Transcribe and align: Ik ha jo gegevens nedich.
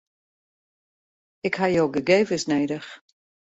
Ik 1.47 1.55
ha 1.59 1.67
jo 1.73 1.85
gegevens 1.93 2.45
nedich. 2.51 2.89